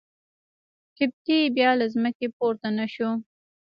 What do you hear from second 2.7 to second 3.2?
نه شو.